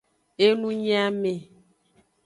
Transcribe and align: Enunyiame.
Enunyiame. 0.45 1.33